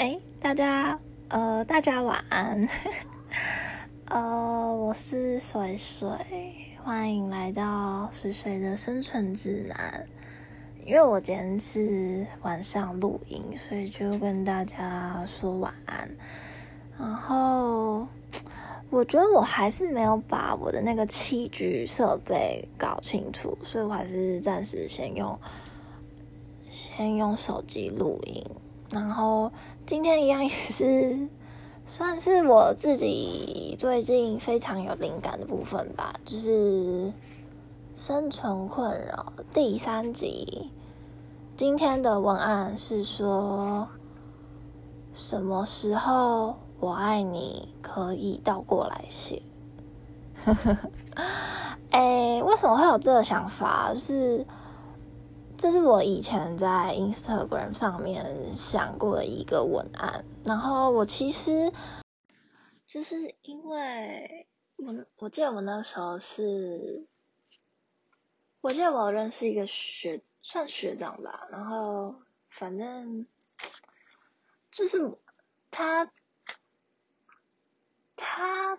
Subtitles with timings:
[0.00, 2.66] 哎，大家，呃，大家晚安。
[4.08, 6.08] 呃，我是水水，
[6.82, 10.06] 欢迎来到水水的生存指南。
[10.86, 16.08] 因为我今天是晚上录音，所以就跟大家说晚安。
[16.98, 18.08] 然后，
[18.88, 25.38] 我觉得我还是没有把我的那个器具设备搞清楚，所以我还是暂时先用，
[26.70, 28.42] 先用手机录音。
[28.90, 29.52] 然后
[29.90, 31.26] 今天一样也是
[31.84, 37.12] 算是我自己最近非常有灵感的部分吧，就是
[37.96, 40.70] 生存困扰第三集。
[41.56, 43.88] 今天的文案是说，
[45.12, 49.42] 什么时候我爱你可以倒过来写？
[51.90, 53.92] 哎，为什么会有这个想法？
[53.92, 54.46] 就是。
[55.60, 61.70] 这是我以前在 Instagram 上面想过的一个文案，然后我其实
[62.86, 67.06] 就是因为我我记得我那时候是，
[68.62, 72.14] 我记得我认识一个学算学长吧，然后
[72.48, 73.26] 反正
[74.72, 75.12] 就是
[75.70, 76.10] 他
[78.16, 78.78] 他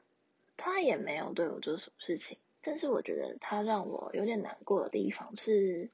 [0.58, 5.92] 他也没有对我做什么事情，但是我觉得他让我有点难过的地方是。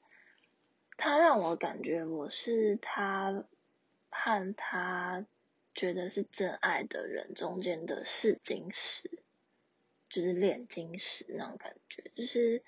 [0.97, 3.45] 他让我感觉我是他
[4.09, 5.25] 和他
[5.75, 9.21] 觉得是真爱的人中间的试金石，
[10.09, 12.63] 就是炼金石那种感觉，就是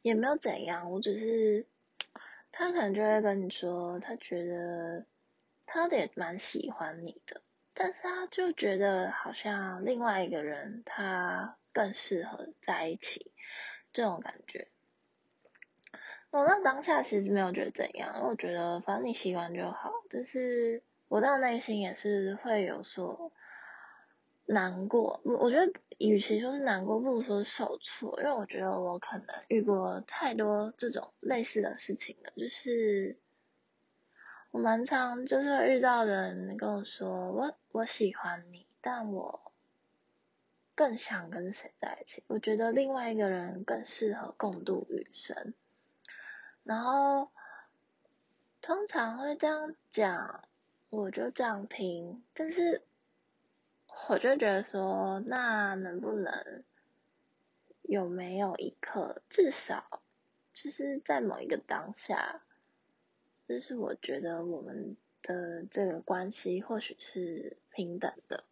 [0.00, 1.66] 也没有怎样，我只是
[2.50, 5.04] 他可能就会跟你说，他觉得
[5.66, 7.42] 他也蛮喜欢你的，
[7.74, 13.30] 但是他就觉得好像另外一个人他更适合在一起，
[13.92, 14.68] 这种感觉。
[16.30, 19.92] 我那当下其实没有觉得怎样，因为我觉得反正你习惯就好。
[20.10, 23.32] 但是我的内心也是会有所
[24.44, 25.20] 难过。
[25.24, 32.32] 我我觉得与其说是难过，不如说是受挫，因为我觉得我可能遇过太多这种类似的事情了。
[32.36, 33.16] 就是
[34.50, 39.52] 我蛮常就是遇到人跟我说，我我喜欢你，但我
[40.74, 42.22] 更想跟谁在一起？
[42.26, 45.54] 我觉得另外一个人更适合共度余生。
[46.66, 47.30] 然后
[48.60, 50.42] 通常会这样讲，
[50.90, 52.82] 我就这样听，但是
[54.08, 56.64] 我就觉得说，那能不能
[57.82, 60.02] 有没有一刻，至少
[60.54, 62.42] 就是在某一个当下，
[63.46, 68.42] 就是我觉得我们的这个关系或许是平等的，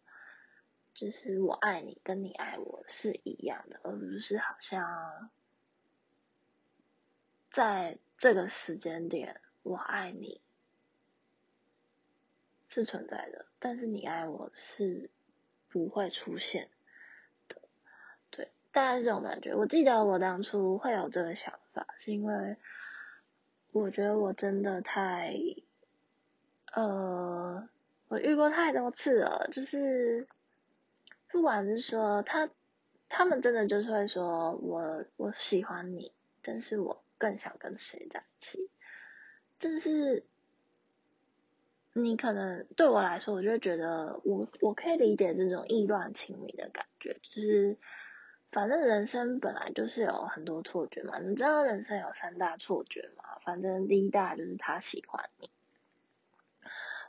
[0.93, 5.29] 就是我爱你跟你爱我是一样的，而不是好像
[7.51, 7.97] 在。
[8.17, 10.39] 这个时间点，我爱你
[12.65, 15.09] 是存在的，但是你爱我是
[15.69, 16.69] 不会出现
[17.49, 17.57] 的。
[18.31, 19.53] 对，大概是这种感觉。
[19.53, 22.55] 我记得我当初会有这个想法，是因为
[23.71, 25.35] 我觉得我真的太……
[26.73, 27.67] 呃，
[28.07, 30.27] 我遇过太多次了，就是
[31.27, 32.49] 不管是说他，
[33.09, 37.04] 他们真的就是会说我我喜欢你，但是我。
[37.25, 38.69] 更想跟谁在一起？
[39.57, 40.23] 就是
[41.93, 47.17] 你可能对我来说，我就觉得我我可以理解这种意乱情迷的感觉。
[47.23, 47.77] 就是
[48.51, 53.39] 反正人生本来就是有很多错觉嘛，你知道人生有三大错觉嘛？
[53.43, 55.49] 反正第一大就是他喜欢你。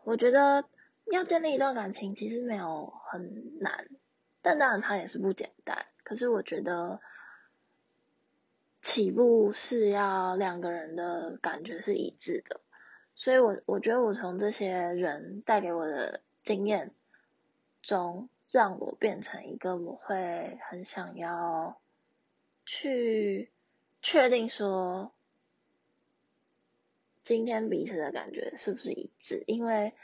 [0.02, 0.64] 我觉得
[1.12, 3.86] 要建立一段感情其实没有很难，
[4.40, 5.84] 但当然它也是不简单。
[6.04, 7.02] 可是我觉得。
[8.88, 12.60] 起步是要两个人的感觉是一致的，
[13.16, 16.94] 所以我我觉得我从这些人带给我的经验
[17.82, 21.80] 中，让我变成一个我会很想要
[22.64, 23.50] 去
[24.02, 25.12] 确定说，
[27.24, 29.42] 今天彼此的感觉是不是一致？
[29.48, 29.94] 因为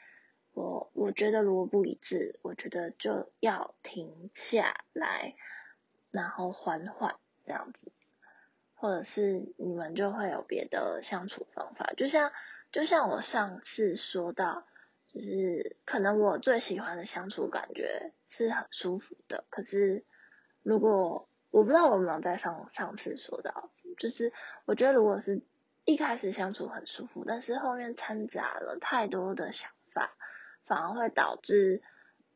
[0.54, 5.36] 我我觉得如果不一致，我觉得就要停下来，
[6.10, 7.15] 然后缓缓
[7.47, 7.92] 这样子。
[8.82, 12.32] 或者是你们就会有别的相处方法，就像
[12.72, 14.64] 就像我上次说到，
[15.06, 20.02] 就是可能我最喜欢的相处感觉是很舒服的，可是
[20.64, 24.32] 如果我不知道我有没有在上上次说到，就是
[24.64, 25.42] 我觉得如果是
[25.84, 30.12] 一开始相处很舒服，但是后面掺杂了太多的想法，
[30.64, 31.82] 反而会导致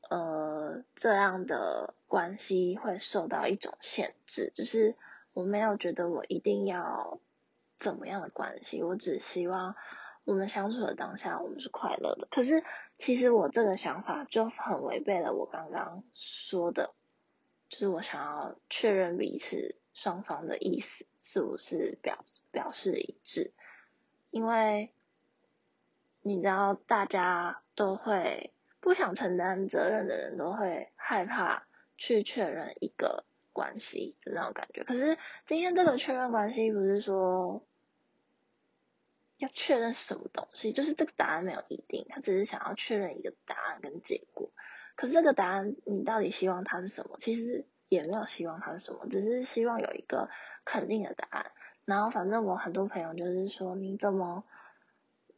[0.09, 4.95] 呃这样的关系会受到一种限制，就是。
[5.37, 7.21] 我没有觉得我一定要
[7.79, 9.77] 怎么样的关系，我只希望
[10.25, 12.27] 我们相处的当下，我们是快乐的。
[12.31, 12.65] 可是
[12.97, 16.95] 其实我这个想法就很违背了我刚刚说的，
[17.69, 23.53] 就是我想要确认彼此双方的意思是不是表表示一致，
[24.31, 24.91] 因为
[26.23, 31.67] 你知道大家都会不想承担责任的人都会害怕
[31.99, 34.85] 去确认一个关系的那种感觉。
[34.85, 35.17] 可是
[35.47, 37.63] 今天这个确认关系不是说。
[39.39, 44.49] 要确认什么东西，就是这个答案没有一定，他只是想要确认一个答案跟结果。
[44.95, 47.19] 可是这个答案，你到底希望它是什么？
[47.19, 50.31] 其实也没有希望它是什么，只是希望有一个
[50.65, 51.53] 肯定的答案。
[51.85, 54.43] 然后反正我很多朋友就是说，你怎么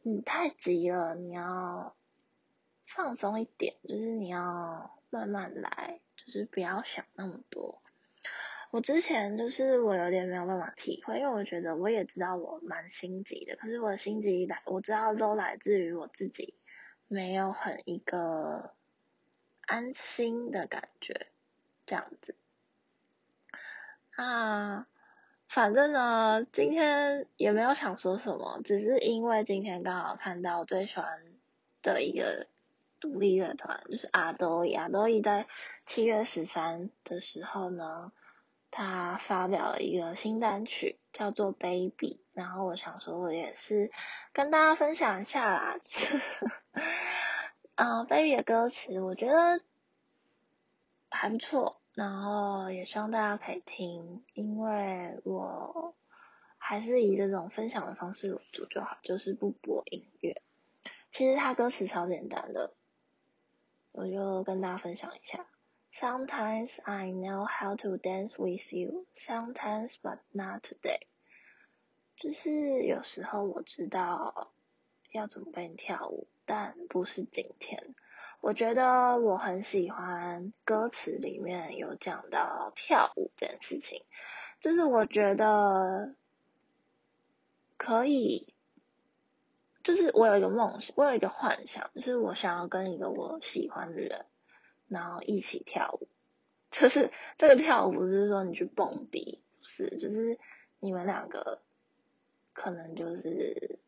[0.01, 1.15] 你太急了？
[1.15, 1.93] 你要
[2.85, 7.81] 放松一点，就是你要慢慢来，就是不要想那么多。
[8.71, 16.53] 我之前就是我有点没有办法体会，因为我觉得我也知道我蛮心急的，可是我心急来，我知道都来自于我自己
[17.07, 18.71] 没有很一个
[19.65, 21.25] 安心的感觉，
[21.87, 22.35] 这样子。
[24.15, 24.85] 啊，
[25.47, 31.23] 反正呢，今天也没有想说什么，只是因为今天刚好看到最喜欢
[31.81, 32.45] 的一个
[32.99, 35.47] 独立乐团，就是阿多伊，阿多伊在
[35.87, 38.11] 七月十三的时候呢。
[38.71, 41.91] 他发表了一个新单曲，叫做《Baby》，
[42.33, 43.91] 然后我想说，我也是
[44.31, 45.77] 跟大家分享一下啦。
[47.75, 49.61] 啊，《Baby》的歌词我觉得
[51.09, 55.95] 还不错，然后也希望大家可以听，因为我
[56.57, 60.41] 还是以这种分享的方式为主就好，就是不播音乐。
[61.11, 62.73] 其实他歌词超简单的，
[63.91, 65.47] 我就跟大家分享一下。
[65.91, 71.01] Sometimes I know how to dance with you, sometimes but not today。
[72.15, 74.51] 就是有时候我知道
[75.11, 77.95] 要怎么跟你跳舞，但不是今天。
[78.41, 84.03] 我觉得我很喜欢歌词里面有讲到跳舞这件事情，
[84.61, 86.15] 就是我觉得
[87.77, 88.53] 可以，
[89.83, 94.25] 就是我有一个梦想，我有一个幻想，就是我想要跟一个我喜欢的人。
[94.89, 96.07] 然后一起跳舞，
[96.69, 100.37] 就是这个跳舞不是说你去蹦迪，不是，就是
[100.79, 101.61] 你们两个
[102.51, 103.79] 可能就是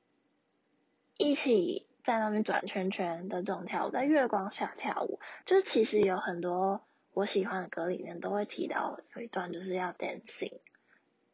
[1.17, 6.81] 一起在那边转圈圈的这种跳舞，在月光下跳舞，就是其实有很多
[7.13, 10.59] 我喜欢的歌里面都会提到有一段就是要 dancing，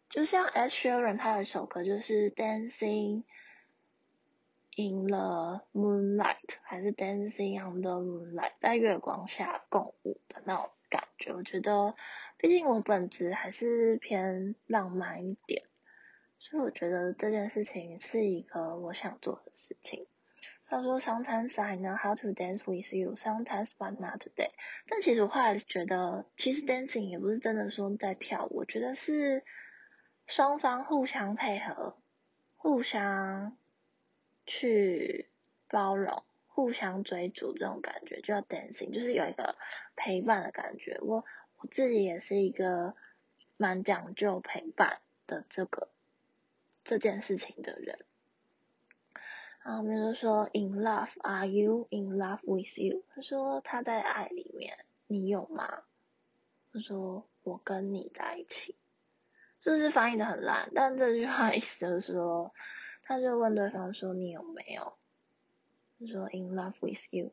[0.09, 3.23] 就像 Ed Sheeran 他有一首歌就是 dancing。
[4.79, 11.95] In the moonlight，还是 dancing on the moonlight，在月光下共舞的那种感觉，我觉得，
[12.37, 15.63] 毕竟我本质还是偏浪漫一点，
[16.37, 20.05] 所以我觉得这件事情是一个我想做的事情。
[20.67, 24.51] 他说，Sometimes I know how to dance with you，sometimes but not today。
[24.87, 29.43] 但其实我后来觉得，其实 dancing 也不是真的说在跳舞，我觉得是
[30.27, 31.97] 双方互相配合，
[32.55, 33.57] 互相。
[34.47, 35.29] 去
[35.67, 39.55] 包容、互相追逐这种感觉，就叫 dancing，就是有一个
[39.95, 40.97] 陪伴的感觉。
[41.01, 41.25] 我
[41.57, 42.95] 我自己也是一个
[43.57, 45.89] 蛮讲究陪伴的这个
[46.85, 47.99] 这件事情的人。
[49.59, 53.03] 啊，比如说 in love，are you in love with you？
[53.13, 55.83] 他说他在爱里面，你有吗？
[56.71, 58.75] 他说我跟你在一起，
[59.59, 60.71] 是不是翻译的很烂？
[60.73, 62.53] 但这句话意思就是说。
[63.07, 64.91] 他就问对方说：“你有没有？”
[65.97, 67.31] 他说：“In love with you。”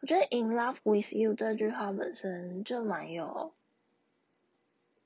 [0.00, 3.52] 我觉得 “In love with you” 这句话本身就蛮有、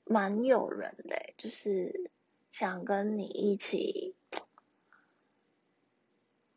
[0.05, 2.09] 蛮有人的，就是
[2.49, 4.15] 想跟你一起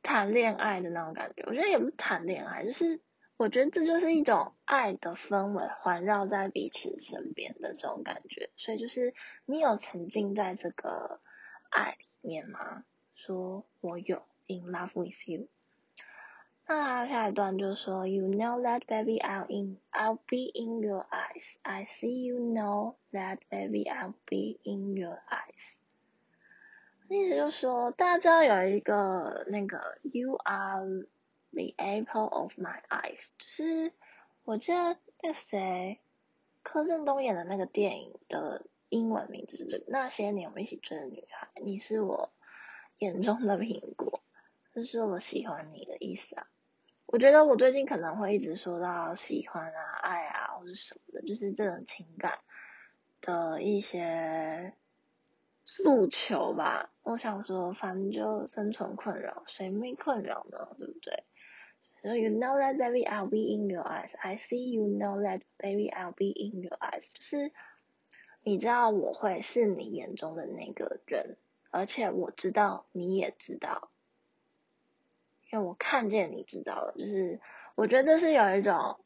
[0.00, 1.42] 谈恋爱的那种感觉。
[1.46, 3.00] 我觉得也不是谈恋爱，就是
[3.36, 8.50] 我觉得这就是一种爱的氛围环绕在彼此身边的这种感觉。
[8.56, 9.14] 所以就是
[9.46, 11.20] 你有沉浸在这个
[11.70, 11.98] 爱。
[12.24, 12.84] 面吗？
[13.14, 15.46] 说我有 in love with you。
[16.66, 21.56] 那下一段就说，You know that baby I'll in I'll be in your eyes.
[21.62, 25.76] I see you know that baby I'll be in your eyes。
[27.08, 31.06] 意思就是说，大家知道有一个那个 You are
[31.52, 33.92] the apple of my eyes，就是
[34.44, 36.00] 我记得那个谁，
[36.62, 38.64] 柯震东演的那个电影的。
[38.94, 39.84] 英文名字是。
[39.88, 42.32] 那些年我们一起追的女孩，你是我
[43.00, 44.22] 眼中的苹果，
[44.72, 46.46] 这是我喜欢你的意思啊。
[47.06, 52.38] 我觉得我最近可能会一直说到喜欢啊、爱啊或者什么的，就是这种情感
[53.20, 54.74] 的一些
[55.64, 56.92] 诉求吧。
[57.02, 60.68] 我想说，反正就生存困扰，谁没困扰呢？
[60.78, 61.24] 对不对
[62.02, 64.14] ？So you know that baby, I'll be in your eyes.
[64.18, 67.10] I see you know that baby, I'll be in your eyes.
[67.12, 67.52] 就是
[68.44, 71.36] 你知道我会是你眼中的那个人，
[71.70, 73.90] 而且我知道你也知道，
[75.50, 76.94] 因为我看见你知道了。
[76.96, 77.40] 就是
[77.74, 79.00] 我觉得这是有一种，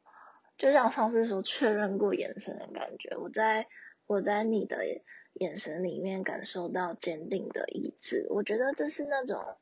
[0.58, 3.16] 就像上次说确认过眼神的感觉。
[3.16, 3.66] 我在
[4.06, 5.00] 我在你的。
[5.34, 9.56] 眼神里面感受到坚定的意志，我觉得这是那种，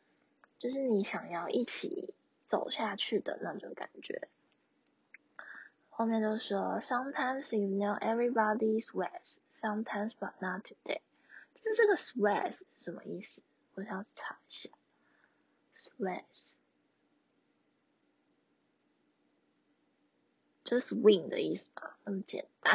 [0.59, 2.15] 就是你想要一起
[2.47, 4.27] 走下去的那种感觉。
[5.96, 11.02] 后面就说， Sometimes you know everybody swears, sometimes but not today。
[11.54, 13.44] 就是这个 swears 是什么意思？
[13.76, 14.70] 我想查一下，
[15.74, 16.56] swears
[20.64, 22.74] 就是 win 的意思嘛，那么简单。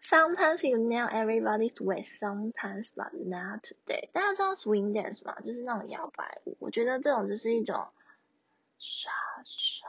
[0.00, 4.10] Sometimes you nail everybody's waist, sometimes but not today。
[4.12, 5.40] 大家知道 swing dance 吗？
[5.40, 6.56] 就是那种摇摆舞。
[6.60, 7.88] 我觉得这种就是一种
[8.78, 9.12] 刷
[9.44, 9.88] 刷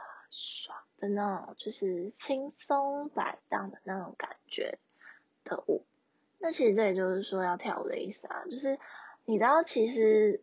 [1.01, 4.79] 的那种，就是轻松摆荡的那种感觉
[5.43, 5.83] 的舞。
[6.39, 8.45] 那其实这也就是说要跳舞的意思啊。
[8.49, 8.79] 就是
[9.25, 10.41] 你知道，其实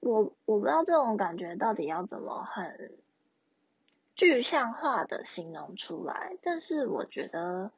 [0.00, 2.98] 我我不知道这种感觉到底要怎么很
[4.16, 7.70] 具象化的形容出来，但是我觉得。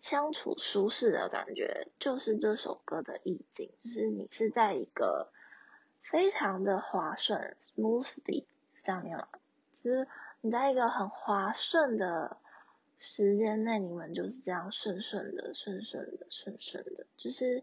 [0.00, 3.70] 相处舒适的感觉，就是这首歌的意境。
[3.84, 5.30] 就是你是在一个
[6.00, 8.46] 非常的滑顺，smoothly
[8.82, 9.28] 这样吗？
[9.74, 10.08] 就是
[10.42, 12.36] 你在一个很滑顺的
[12.98, 17.06] 时间内，你们就是这样顺顺的、顺顺的、顺顺的。
[17.16, 17.62] 就是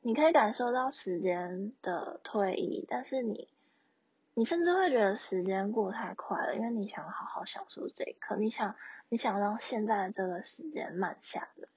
[0.00, 3.48] 你可以感受到时间的推移，但是你，
[4.34, 8.74] 你甚至会觉得时间过太快了，因为你想好好享受这一刻，你想，
[9.08, 11.68] 你想让现在这个时间慢下来。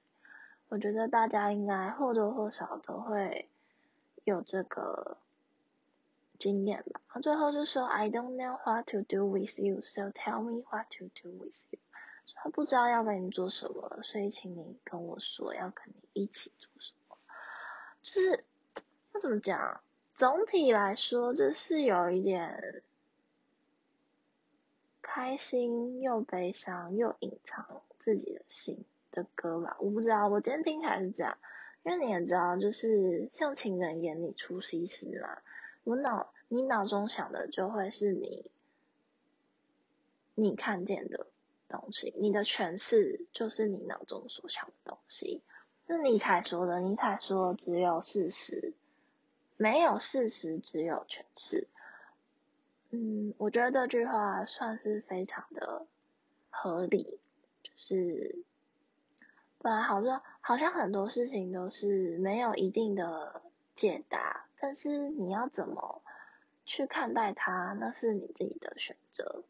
[0.68, 3.48] 我觉得大家应该或多或少都会
[4.24, 5.16] 有这个
[6.38, 7.20] 经验吧。
[7.20, 11.66] 最后就说 I don't know what to do with you, so tell me what to do with
[11.70, 11.78] you。
[12.34, 17.16] 他不知道要跟你做什么，所以请你跟我说要跟你一起做什么。
[18.02, 18.44] 就是
[19.12, 19.80] 那怎么讲？
[20.14, 22.82] 总体来说，这是有一点
[25.02, 28.84] 开心又悲伤又隐藏自己的心。
[29.10, 31.38] 的歌吧，我不知道，我今天听起来是这样，
[31.82, 35.38] 因为你也知道，就是像情人眼里出西施嘛，
[35.84, 38.50] 我脑你脑中想的就会是你
[40.34, 41.26] 你看见的
[41.68, 45.42] 东西，你的诠释就是你脑中所想的东西，
[45.86, 48.74] 是尼采说的，尼采说只有事实，
[49.56, 51.68] 没有事实，只有诠释。
[52.90, 55.86] 嗯，我觉得这句话算是非常的
[56.50, 57.18] 合理，
[57.62, 58.44] 就是。
[59.60, 63.42] 本来好像好像很多事情都是没有一定的
[63.74, 66.02] 解答，但是你要怎么
[66.64, 69.42] 去看待它，那是你自己的选择，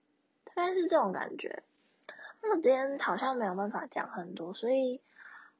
[0.45, 1.63] 大概是这种感觉。
[2.41, 5.01] 那我今天好像没有办法讲很多，所以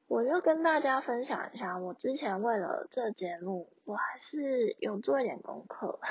[0.07, 5.99] 我就跟大家分享一下，我之前为了这节目，我还是有做一点功课。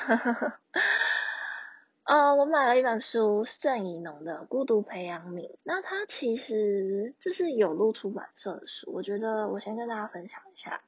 [2.03, 5.51] 呃，我买了一本书，是郑怡农的《孤独培养皿》。
[5.63, 10.81] 那它其实这是有路出版社的书，我觉得我先跟大家分享一下。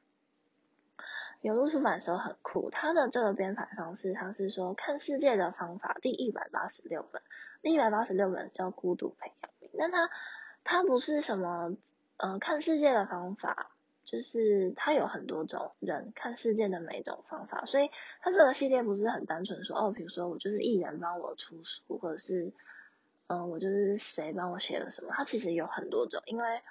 [1.42, 7.22] 有路出版社很酷，它的这个编排方式，它是说看世界的方法第一百八十六本，
[7.62, 9.52] 第一百八十六本叫《孤独培养》。
[9.74, 10.10] 那它
[10.64, 11.76] 它不是什么
[12.18, 13.72] 呃看世界的方法。
[14.04, 22.52] 就是他有很多种人看世界的每一种方法，所以他这个系列不是很单纯说哦，比如说我就是艺人帮我出书，或者是
[23.28, 26.62] 嗯我就是谁帮我写了什么，他其实有很多种，因为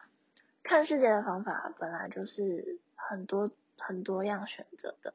[0.62, 5.14] 看世界的方法本来就是很多很多样选择的。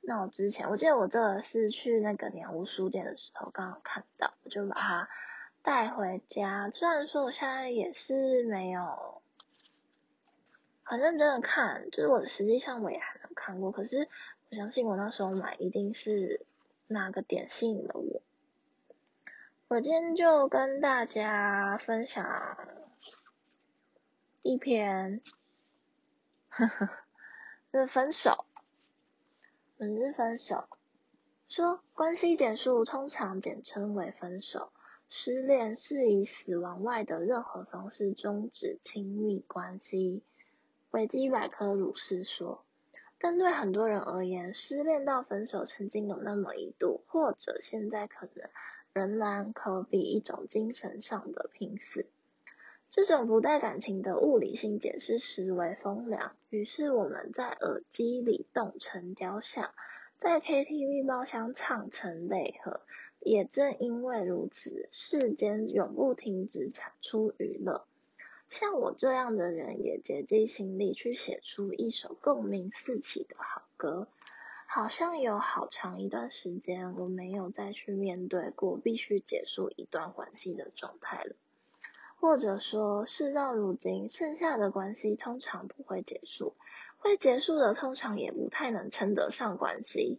[0.00, 5.08] 那我之前我记得我这个是去那个鸟屋书店的时候刚好看到，我就把它
[5.62, 6.70] 带回家。
[6.70, 9.20] 虽然说我现在也是没有。
[10.86, 14.06] 很认真的看，就是我实际上我也还没有看过，可是
[14.50, 16.44] 我相信我那时候买一定是
[16.88, 18.20] 哪个点吸引了我。
[19.68, 22.58] 我今天就跟大家分享
[24.42, 25.22] 一篇，
[26.50, 26.90] 呵呵，
[27.76, 28.44] 是分手，
[29.78, 30.68] 嗯，是分手，
[31.48, 34.70] 说关系结束通常简称为分手，
[35.08, 40.22] 失恋是以死亡外的任何方式终止亲密关系。
[40.92, 42.64] 维基百科如是说，
[43.18, 48.48] 但对很多人而言，失恋到分手曾经有那么一度，或者现在可能
[48.92, 52.06] 仍然可比一种精神上的濒死。
[52.94, 56.36] 这种不带感情的物理性解释实为风凉。
[56.48, 59.74] 于是我们在耳机里动成雕像，
[60.16, 62.82] 在 KTV 包厢唱成泪河。
[63.18, 67.84] 也正因为如此，世间永不停止产出娱乐。
[68.46, 74.06] 像我这样的人，也竭尽心力去写出一首共鸣四起的好歌。
[74.68, 81.34] 好像有好长一段时间，我没有再去面对过必须结束一段关系的状态了。
[82.24, 86.54] 或者说，事到如今，剩下的关系通常不会结束，
[86.96, 90.18] 会结束的通常也不太能称得上关系。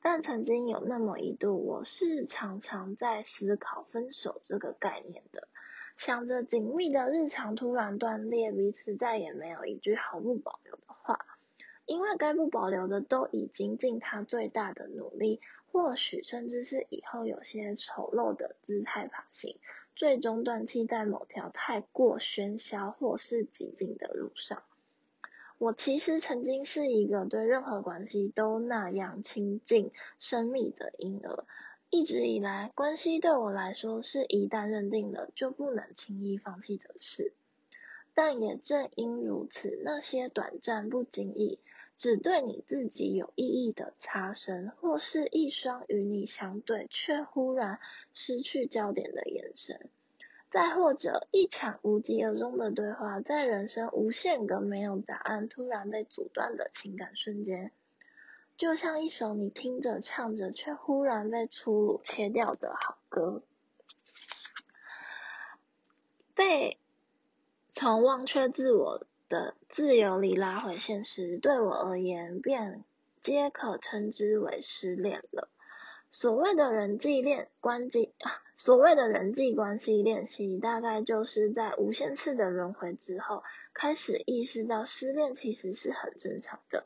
[0.00, 5.46] 但曾经有那么一度，我是常常在思考分手这个概念的，
[5.94, 11.26] 想着紧密的日常突然断裂，彼此再也没有一句毫不保留的话，
[11.84, 19.58] 因为该不保留的都已经尽他最大的努力，或许甚至是以后有些丑陋的姿态爬行，
[20.00, 24.62] 最终断气在某条太过喧嚣或是寂静的路上。
[25.58, 31.44] 我其实曾经是一个对任何关系都那样亲近、深密的婴儿。
[31.90, 37.34] 一直以来，关系对我来说是一旦认定了就不能轻易放弃的事。
[38.14, 41.58] 但也正因如此，那些短暂、不经意、
[41.96, 47.78] 只对你自己有意义的擦身，或是一双与你相对却忽然
[48.14, 49.90] 失去焦点的眼神。
[50.48, 57.70] 再或者，一场无疾而终的对话，在人生无限个没有答案、突然被阻断的情感瞬间，
[58.56, 63.42] 就像一首你听着唱着，却忽然被粗鲁切掉的好歌。
[66.34, 66.78] 被
[67.70, 72.84] 从忘却自我的自由里拉回现实，对我而言，便
[73.20, 75.48] 皆可称之为失恋了。
[76.10, 78.12] 所谓的人际恋关系，
[78.56, 86.84] 所谓的人际关系练习，大概就是在无限次的轮回之后，开始意识到失恋其实是很正常的。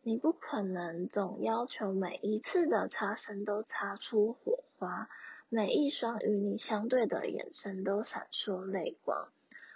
[0.00, 5.10] 你不可能总要求每一次的擦身都擦出火花，
[5.50, 9.28] 每一双与你相对的眼神都闪烁泪光。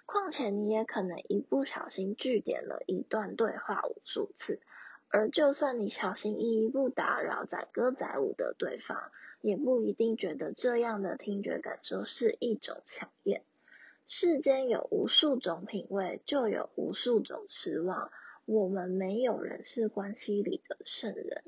[0.06, 4.60] 况且你也可能一不小心句点了一段对话无数次。
[5.08, 13.42] 而就算你小心翼翼不打扰载歌载舞的对方，也不一定觉得这样的听觉感受是一种响艳。
[14.04, 18.10] 世间有无数种品味，就有无数种失望。
[18.44, 21.42] 我们没有人是关系里的圣人。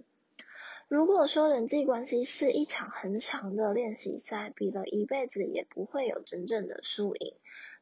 [0.88, 7.34] 如果说人际关系是一场很长的练习赛，比了一辈子也不会有真正的输赢。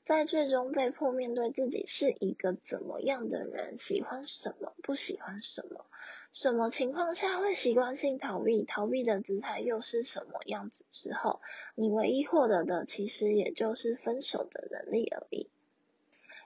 [0.06, 5.84] 在最终被迫面对自己是一个怎么样的人，喜欢什么，不喜欢什么，
[6.32, 11.40] 什么情况下会习惯性逃避，逃避的姿态又是什么样子之后，
[11.74, 15.48] 你唯一获得的其实也就是分手的能力而已。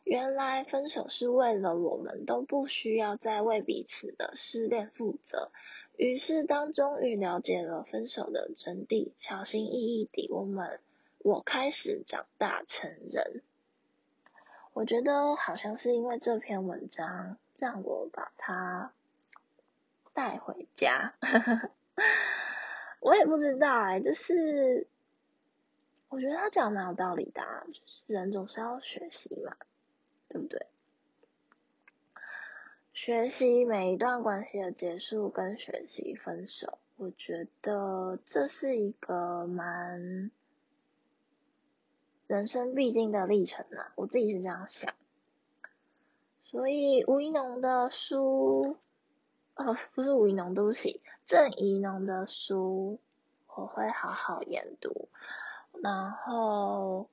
[0.05, 5.51] 原来分手是为了我们都不需要再为彼此的失恋负责。
[5.99, 10.81] 于是当终于了解了分手的真谛，小心翼翼地，我们
[11.19, 13.43] 我开始长大成人。
[14.73, 18.93] 我觉得好像是因为这篇文章让我把它
[20.15, 21.15] 带回家，
[23.01, 24.87] 我也不知道哎，就是
[26.09, 29.57] 我觉得他讲蛮有道理的，就是人总是要学习嘛，
[30.29, 30.67] 对不对？
[32.93, 40.31] 学习每一段关系的结束跟学习分手，我觉得这是一个蛮。
[42.31, 44.95] 人生必经的历程啊，我自己是这样想。
[46.45, 48.77] 所以吴一农的书，
[49.57, 53.01] 哦，不是吴一农，对不起，郑怡农的书，
[53.49, 55.09] 我会好好研读。
[55.83, 57.09] 然后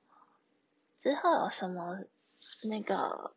[1.00, 2.00] 之后有什么
[2.70, 3.32] 那个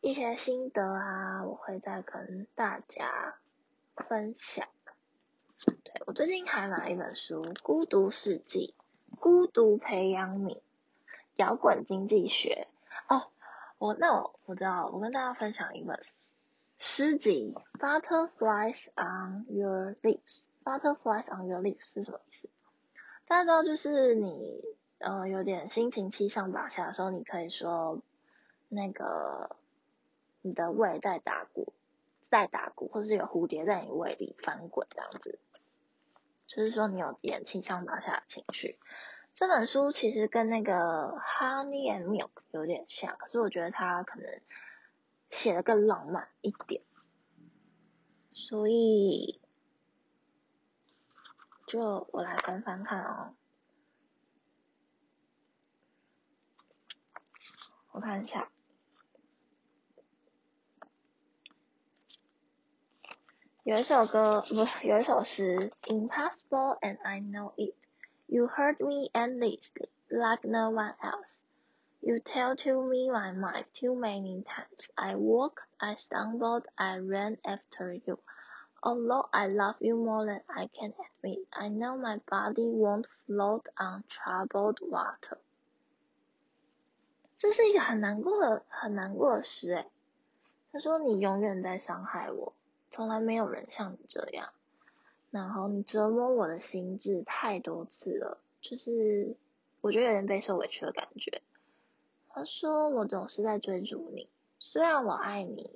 [0.00, 3.34] 一些心得啊，我会再跟大家
[3.96, 4.68] 分享。
[5.82, 8.76] 对我最近还买了一本书《孤独世纪》。
[9.14, 10.58] 孤独培养皿，
[11.36, 12.68] 摇滚经济学。
[13.08, 13.30] 哦，
[13.78, 16.00] 我那我我知道，我跟大家分享一本
[16.78, 20.44] 诗集《Butterflies on Your Lips》。
[20.64, 22.48] Butterflies on Your Lips 是什么意思？
[23.26, 24.62] 大家知道，就是你
[24.98, 28.00] 呃有点心情七上八下的时候，你可以说
[28.68, 29.56] 那个
[30.42, 31.72] 你的胃在打鼓，
[32.22, 35.38] 在打鼓，或是有蝴蝶在你胃里翻滚这样子。
[36.46, 38.78] 就是说你有点七上八下的情绪。
[39.32, 40.72] 这本书其实跟那个
[41.18, 44.40] 《Honey and Milk》有点像，可是我觉得它可能
[45.28, 46.82] 写的更浪漫一点，
[48.32, 49.40] 所以
[51.66, 53.34] 就我来翻翻看哦。
[57.90, 58.48] 我看一下。
[63.63, 64.55] 有一首歌，不，
[64.87, 67.75] 有一首诗，Impossible and I know it.
[68.27, 71.43] You hurt me endlessly, like no one else.
[72.01, 74.89] You tell to me my mind too many times.
[74.95, 78.19] I walked, I stumbled, I ran after you.
[78.81, 83.67] Although I love you more than I can admit, I know my body won't float
[83.75, 85.37] on troubled water.
[87.35, 89.85] 这是一个很难过的、很难过的诗诶。
[90.71, 92.53] 他说：“你永远在伤害我。”
[92.94, 94.50] 从来没有人像你这样，
[95.32, 99.34] 然后你折磨我的心智太多次了，就是
[99.80, 101.42] 我觉得有点被受委屈的感觉。
[102.28, 104.28] 他说我总是在追逐你，
[104.60, 105.72] 虽然我爱你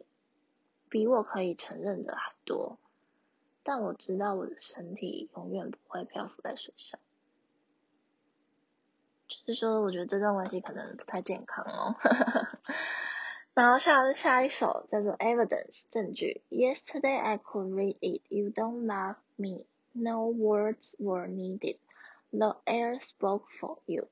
[0.88, 2.78] 比我可以承认的还多，
[3.64, 7.00] 但我知道我的身体永远不会漂浮在水上。
[9.26, 11.96] 就是说，我觉得这段关系可能不太健康哦。
[13.58, 16.42] 然后下下一首叫做 Evidence 证据。
[16.48, 18.22] Yesterday I could read it.
[18.28, 19.66] You don't love me.
[19.90, 21.78] No words were needed.
[22.30, 24.06] The air spoke for you.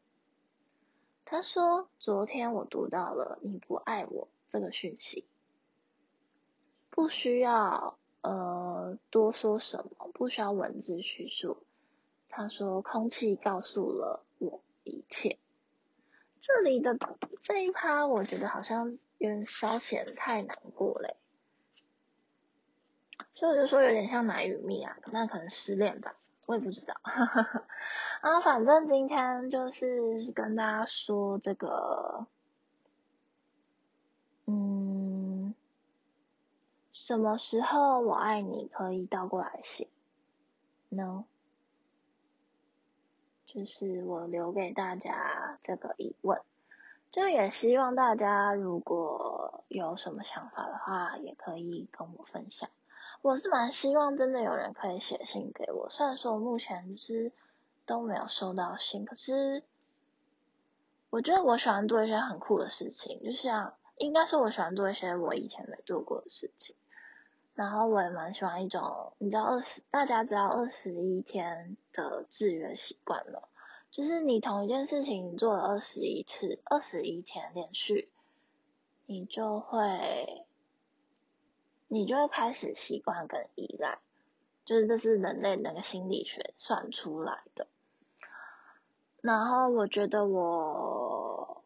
[1.24, 5.24] 他说，昨天我读到了你不爱我这个讯息，
[6.90, 11.58] 不需要呃多说什么，不需要文字叙述。
[12.28, 15.38] 他说，空气告诉了我一切。
[16.46, 16.96] 这里的
[17.40, 21.16] 这一趴，我觉得好像有点稍显太难过嘞，
[23.34, 26.14] 所以我就说有点像奶与蜜啊，那可能失恋吧，
[26.46, 26.94] 我也不知道。
[28.22, 32.28] 然 后反正今天就是跟大家说这个，
[34.44, 35.52] 嗯，
[36.92, 39.88] 什么时候我爱你可以倒过来写
[40.90, 41.24] ？No。
[43.46, 46.40] 就是我留给大家这个疑问，
[47.10, 52.68] 就也希望大家如果有什么想法的话，也可以跟我分享。
[53.22, 57.32] 我是蛮希望真的有人可以写信给我，虽然说目前是
[57.86, 59.62] 都没有收到信，可是
[61.08, 66.76] 我觉得我喜欢做一些很酷的事情，就像应该是我喜欢做一些我以前没做过的事情。
[67.56, 73.48] 然后我也蛮喜欢一种，你知道二十，大家知道二十一天的制约习惯了，
[73.90, 78.10] 就是你同一件事情做了二十一次，二十一天连续，
[79.06, 80.44] 你就会，
[81.88, 84.00] 你就会开始习惯跟依赖，
[84.66, 87.66] 就是这是人类那个心理学算出来的。
[89.22, 91.64] 然后我觉得我，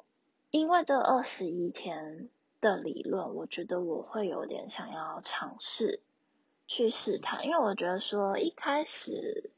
[0.53, 2.31] 因为这二十一天。
[2.61, 6.01] 的理论，我觉得我会有点想要尝试
[6.67, 9.51] 去试探，因为我觉得说一开始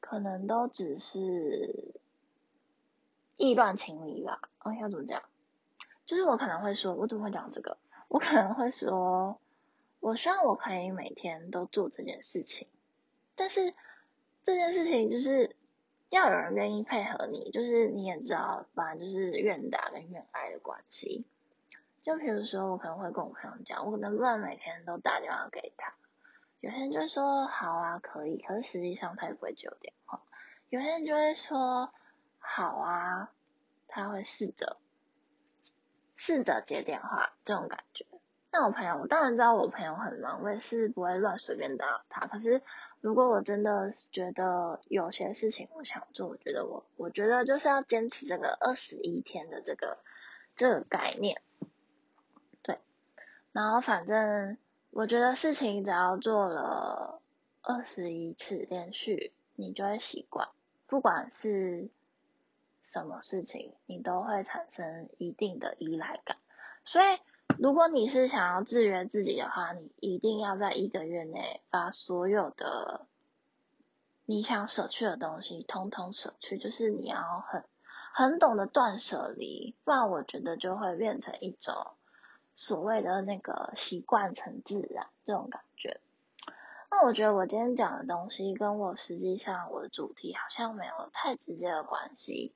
[0.00, 1.94] 可能都只是
[3.36, 4.50] 意乱情迷吧。
[4.58, 5.22] 哦，要怎么讲？
[6.04, 7.78] 就是我可能会说，我怎么会讲这个？
[8.08, 9.38] 我可能会说，
[10.00, 12.68] 我希望我可以每天都做这件事情，
[13.34, 13.72] 但是
[14.42, 15.56] 这件事情就是
[16.10, 21.24] 要有人愿意配合你，就是你也知道，反正就是愿打跟愿挨的关系。
[22.04, 25.94] 就比如说，我可能会跟我朋友讲，我可能不能每天都打电话给他？
[26.60, 30.20] 有些人就说好啊，可以，可是实际上他也不会接我电话。
[30.68, 31.90] 有些人就会说
[32.38, 33.30] 好啊，
[33.88, 34.76] 他会试着
[36.14, 38.04] 试着接电话，这种感觉。
[38.50, 42.26] 那我朋友，我当然知道我朋友很忙，我也是不会乱随便打扰他。
[42.26, 42.60] 可是
[43.00, 49.96] 如果我真的觉得有些事情我想做，我觉得我我觉得就是要坚持这个二十一天的这个
[50.54, 51.40] 这个概念。
[53.54, 54.58] 然后反正
[54.90, 57.20] 我觉得事情只要做了
[57.62, 60.48] 二十一次连续，你就会习惯。
[60.88, 61.88] 不管是
[62.82, 66.36] 什么事情，你都会产生一定的依赖感。
[66.84, 67.20] 所以，
[67.56, 73.06] 如果你是想要制约自己的话，你一定要在一个月内把所有的
[74.24, 77.64] 你想舍去的东西通通舍去，就是你要很
[78.12, 81.92] 很懂得断舍离，不然我觉得就会变成一种。
[82.56, 86.00] 所谓的那个习惯成自然这种感觉，
[86.90, 92.52] 那我觉得我今天讲的东西跟我实际上我的主题好像没有太直接的关系。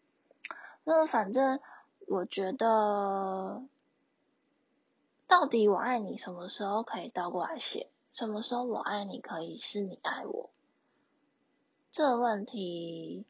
[0.84, 1.60] 那反正
[2.06, 3.62] 我觉得，
[5.26, 7.88] 到底我爱你什么时候可以倒过来写？
[8.12, 10.50] 什么时候我爱你可以是你爱我？
[11.90, 13.24] 这问题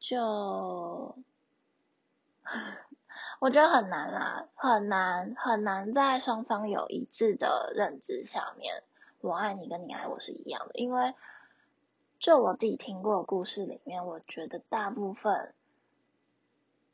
[0.00, 1.16] 就。
[3.38, 8.82] 我觉得很难啦，很难很难在双方有一致的认知下面，
[9.20, 10.74] 我爱你跟你爱我是一样的。
[10.74, 11.14] 因为
[12.18, 15.52] 就我自己听过的故事里面，我觉得大部分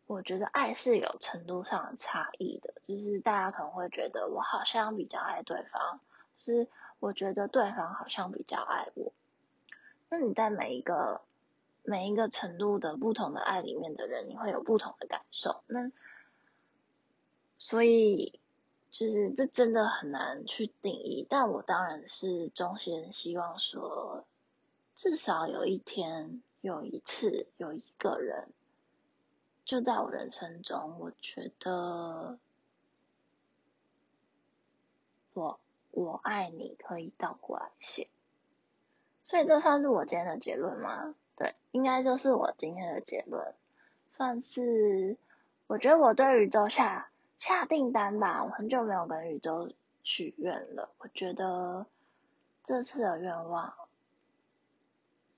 [0.06, 6.00] 我觉得爱是有程度上的差异的，就是大家可能会觉得我好像比较爱对方，
[6.36, 9.12] 是我觉得对方好像比较爱我。
[10.08, 11.22] 那你在每一个
[11.84, 15.62] 每一个程度的不同的爱里面的人，你会有不同的感受。
[15.66, 15.90] 那
[17.64, 18.40] 所以
[18.90, 21.24] 就是这真的很难去定义。
[21.30, 24.24] 但我当然是衷心希望说，
[24.96, 28.48] 至少有一天，有一次，有一个人，
[29.64, 32.36] 就在我人生中，我觉得
[35.32, 35.60] 我
[35.92, 38.08] 我爱你可以倒过来写。
[39.22, 41.14] 所以这算是我今天的结论吗？
[41.36, 43.54] 对，应该就是我今天的结论，
[44.10, 45.16] 算是
[45.68, 47.11] 我觉得我对宇宙下
[47.42, 48.44] 下订单吧。
[48.44, 49.72] 我很久没有跟宇宙
[50.04, 51.86] 许愿了，我觉得
[52.62, 53.74] 这次的愿望，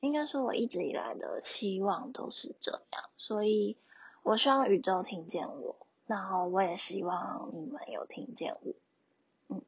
[0.01, 3.79] 应该说我一直以来的希望都是这样，所以
[4.23, 8.75] 我希望宇宙听见我，然后我也希望你们有听见我。
[9.49, 9.63] 嗯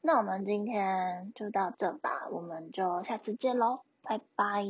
[0.00, 4.66] 那我们今天就到这吧，我们就下次见喽，拜拜。